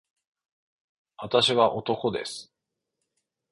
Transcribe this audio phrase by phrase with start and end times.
[1.17, 2.51] 私は男です